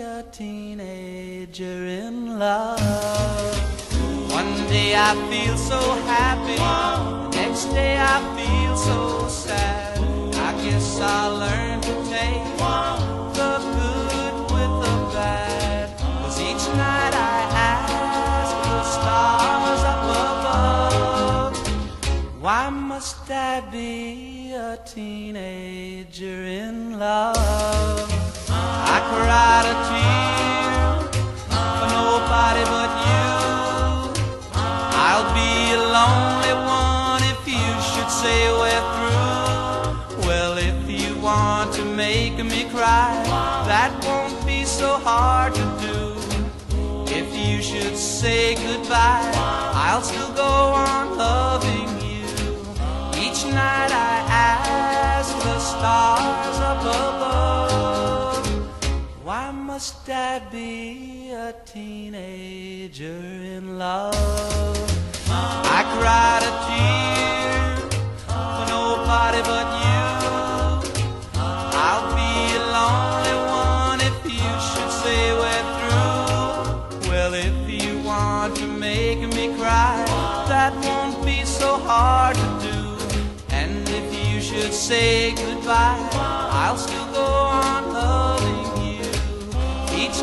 [0.00, 2.80] a teenager in love?
[4.30, 9.98] One day I feel so happy, the next day I feel so sad.
[10.48, 12.44] I guess I'll learn to take
[13.38, 15.86] the good with the bad.
[15.98, 17.38] Cause each night I
[17.72, 21.56] ask the stars up above,
[22.42, 28.19] why must I be a teenager in love?
[29.08, 30.80] Cried a tear
[31.78, 33.30] for nobody but you.
[35.06, 40.26] I'll be a lonely one if you should say we're through.
[40.26, 43.12] Well, if you want to make me cry,
[43.66, 45.98] that won't be so hard to do.
[47.12, 49.30] If you should say goodbye,
[49.74, 50.29] I'll still
[59.80, 63.22] must I be a teenager
[63.56, 64.14] in love?
[65.30, 67.76] I cried a tear
[68.28, 70.04] for nobody but you.
[71.86, 77.08] I'll be a lonely one if you should say we're through.
[77.08, 80.04] Well, if you want to make me cry,
[80.52, 82.78] that won't be so hard to do.
[83.48, 86.09] And if you should say goodbye,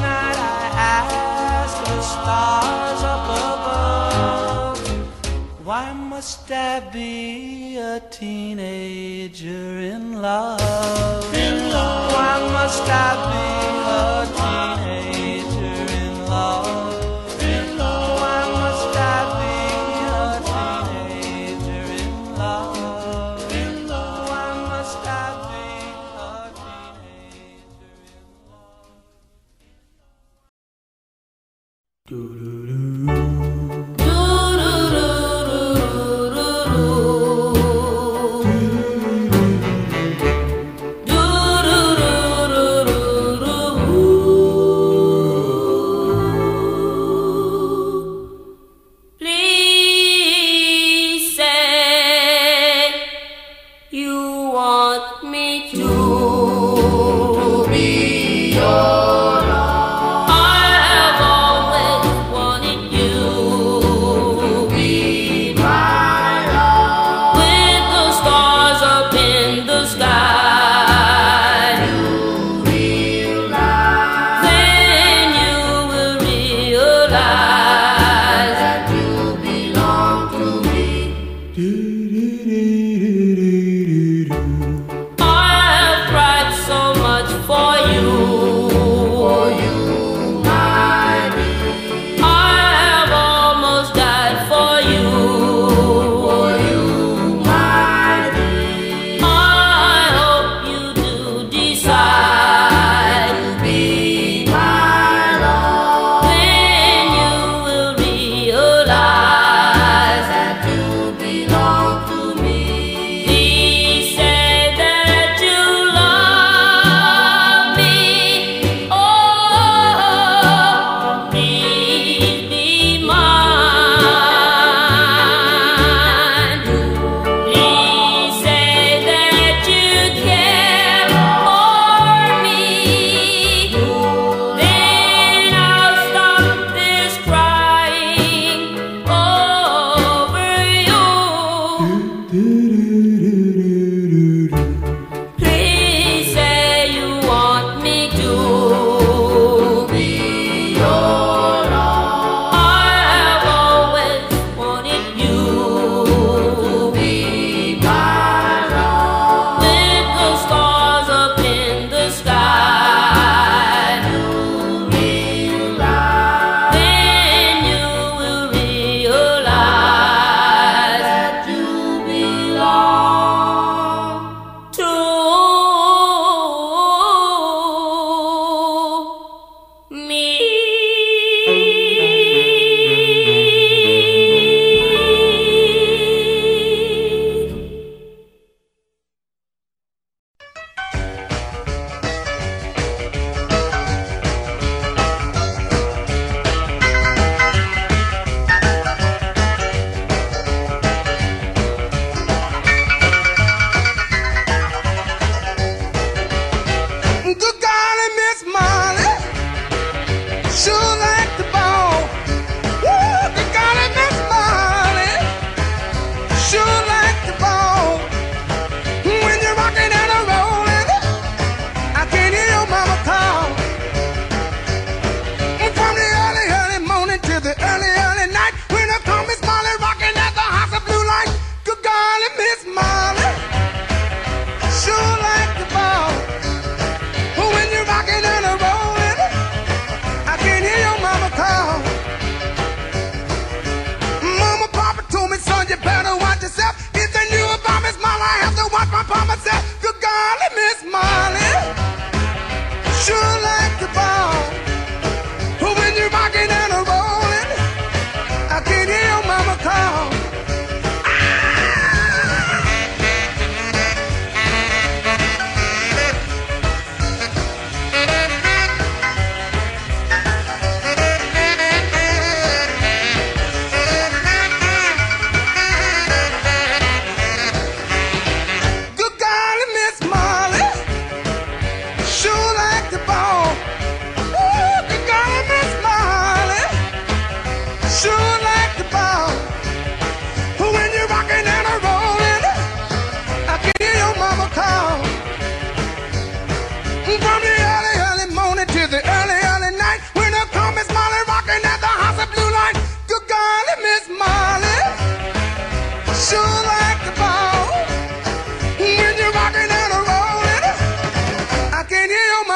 [0.00, 0.60] night I
[0.96, 4.78] ask the stars up above,
[5.66, 11.34] why must I be a teenager in love?
[11.34, 12.12] In love.
[12.12, 13.49] Why must I be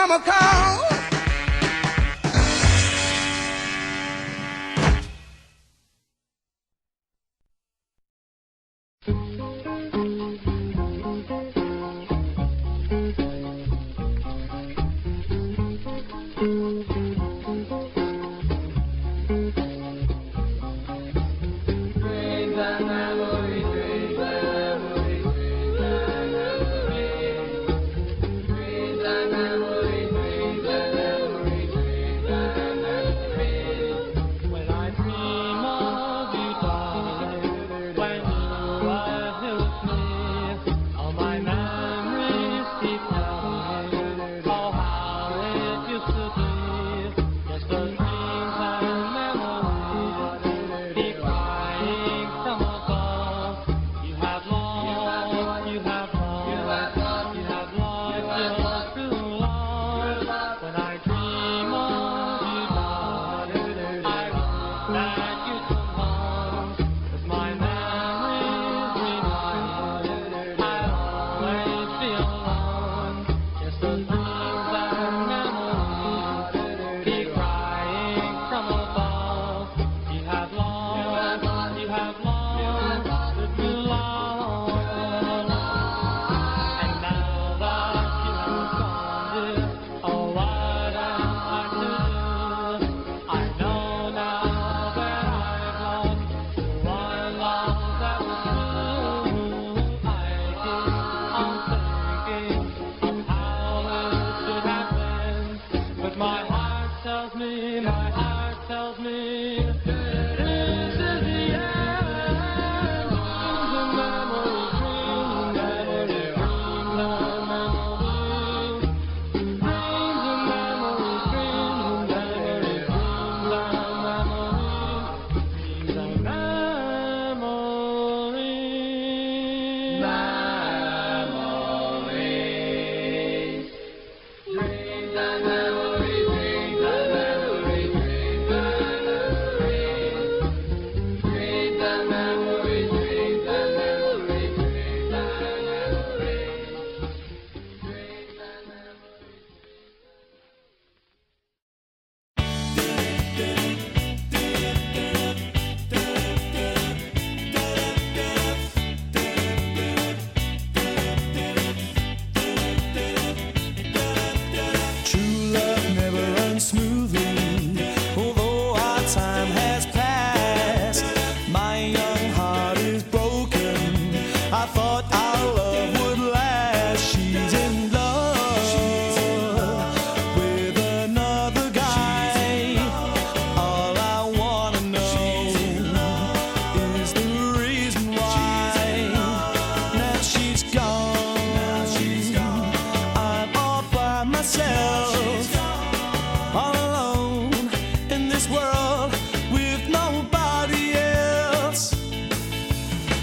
[0.06, 0.94] she's gone.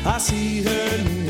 [0.04, 0.20] I'm
[0.64, 1.21] her by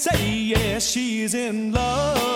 [0.00, 0.32] say.
[0.34, 2.29] Yeah, she's in love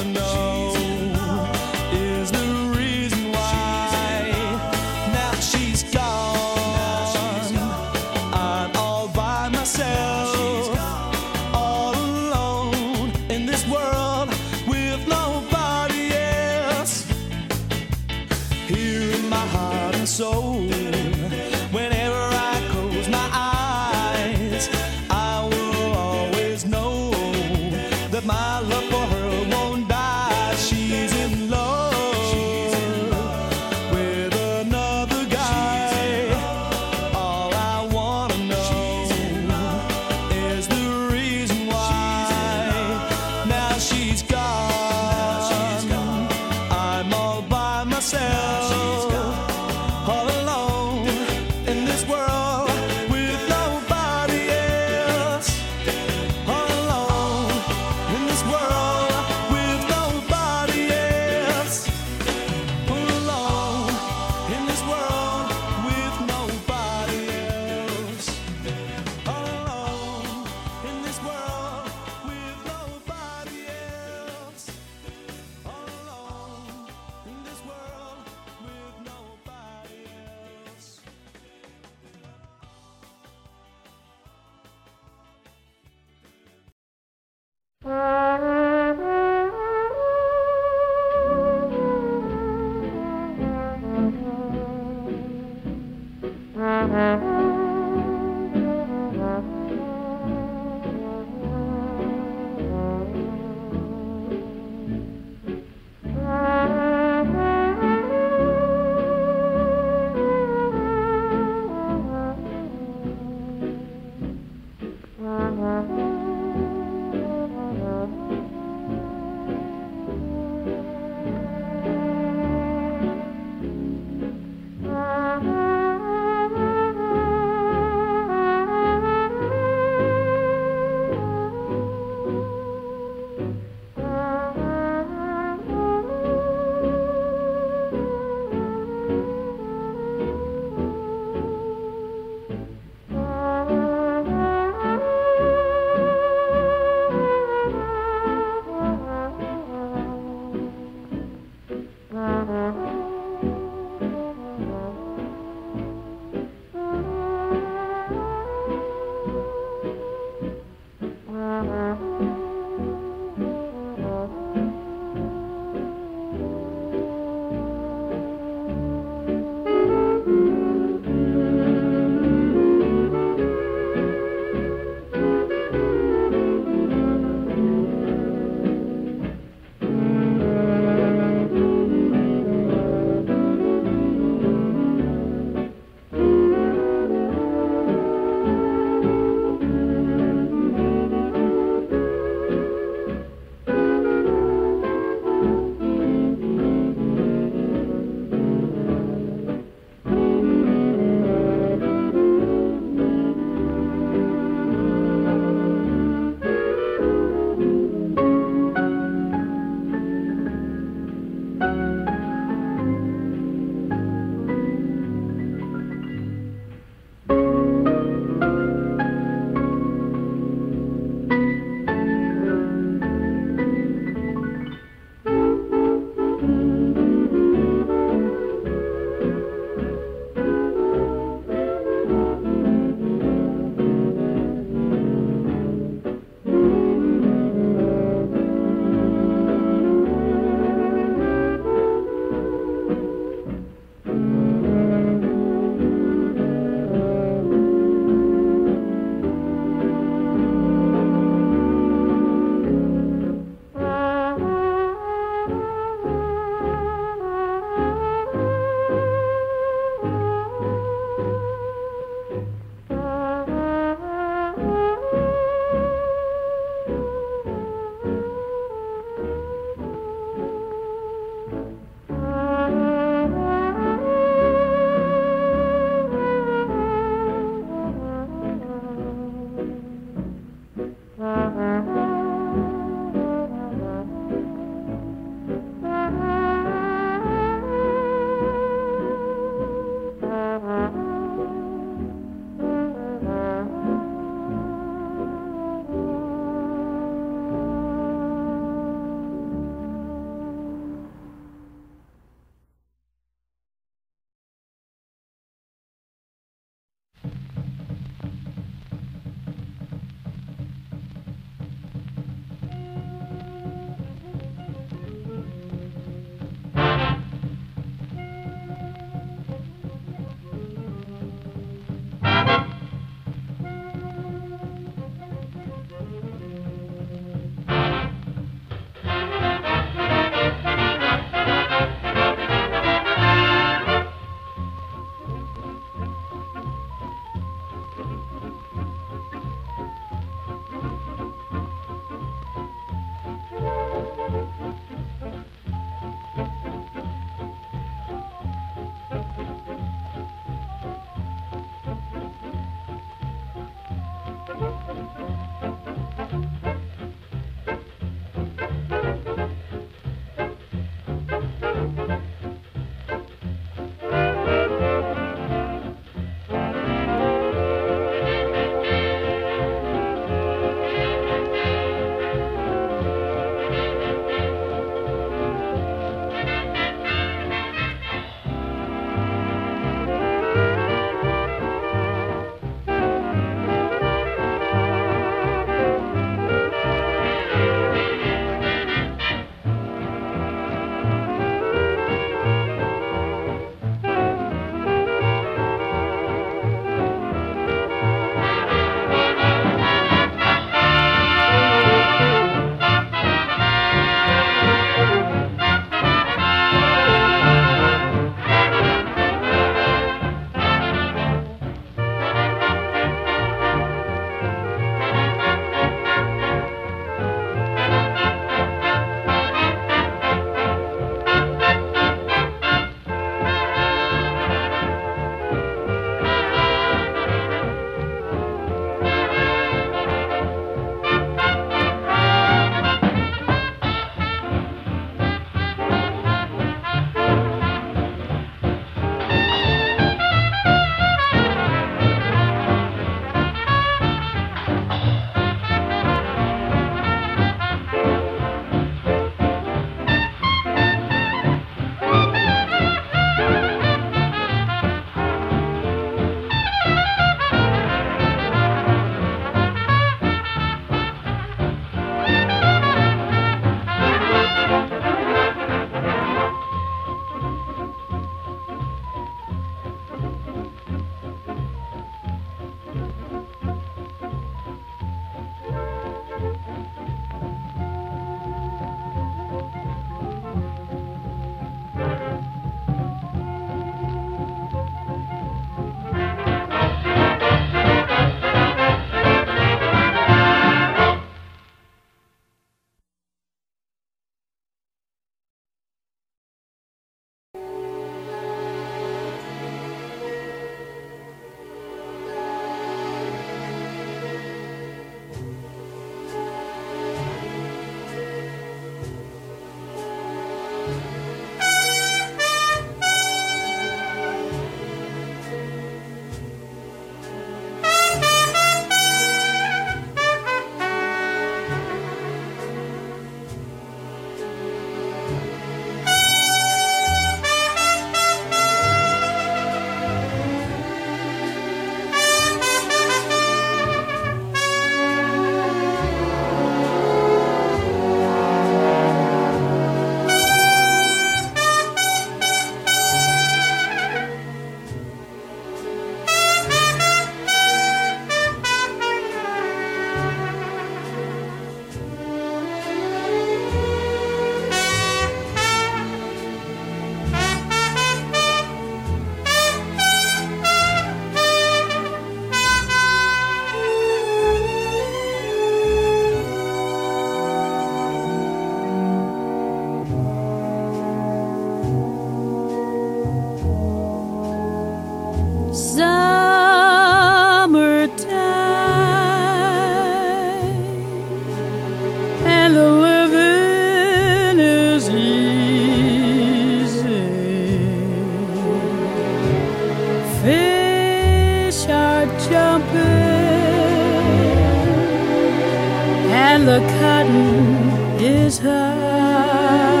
[596.65, 600.00] the cotton is high.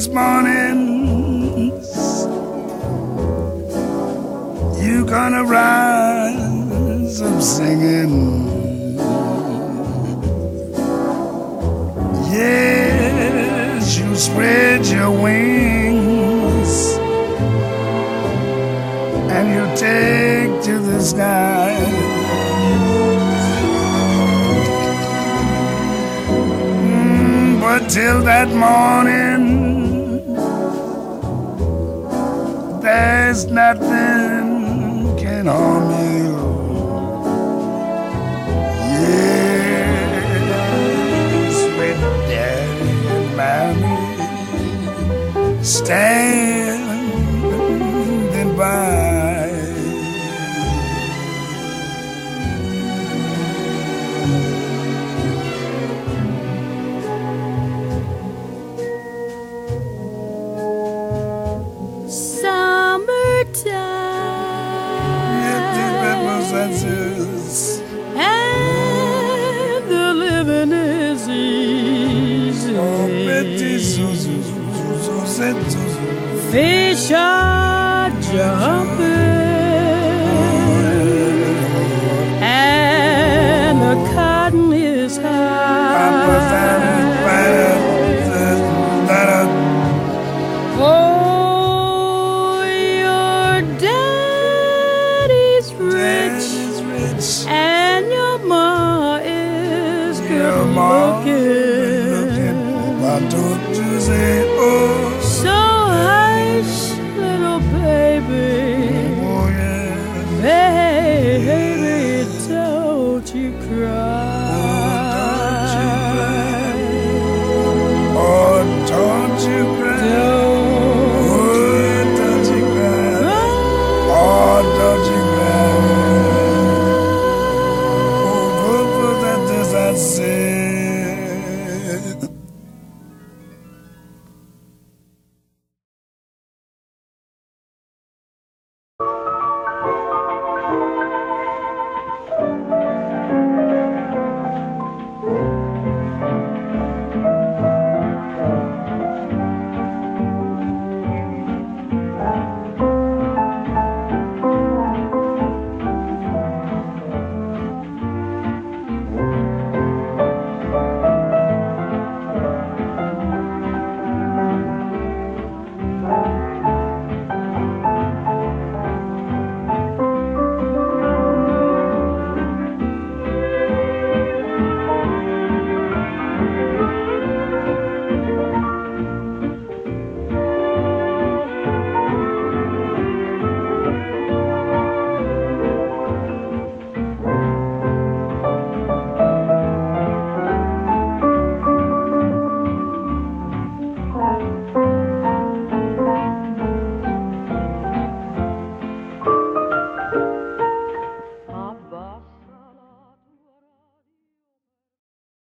[0.00, 1.90] These mornings,
[4.82, 8.48] you gonna rise up singing.
[12.32, 16.72] Yes, you spread your wings
[19.36, 21.76] and you take to the sky.
[26.70, 29.59] Mm, But till that morning,
[32.90, 34.46] there's nothing
[35.20, 36.34] can harm you.
[38.92, 40.26] Yes,
[41.78, 42.00] with
[42.30, 43.98] daddy and mommy
[45.62, 46.59] standing